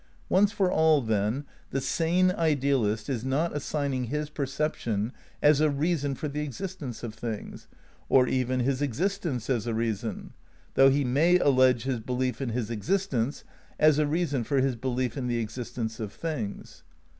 Once 0.29 0.51
for 0.51 0.71
all, 0.71 0.99
then, 1.03 1.45
the 1.69 1.79
sane 1.79 2.31
idealist 2.31 3.07
is 3.07 3.23
not 3.23 3.55
assigning 3.55 4.05
his 4.05 4.31
perception 4.31 5.13
as 5.43 5.61
a 5.61 5.69
reason 5.69 6.15
for 6.15 6.27
the 6.27 6.39
existence 6.41 7.03
of 7.03 7.13
things, 7.13 7.67
or 8.09 8.27
even 8.27 8.61
his 8.61 8.81
existence 8.81 9.47
as 9.47 9.67
a 9.67 9.75
reason; 9.75 10.33
though 10.73 10.89
he 10.89 11.03
may 11.05 11.37
allege" 11.37 11.83
his 11.83 11.99
belief 11.99 12.41
in 12.41 12.49
his 12.49 12.71
ex 12.71 12.89
istence 12.89 13.43
as 13.79 13.99
a 13.99 14.07
reason 14.07 14.43
for 14.43 14.59
his 14.59 14.75
belief 14.75 15.15
in 15.15 15.27
the 15.27 15.37
existence 15.37 15.99
of 15.99 16.11
things. 16.11 16.81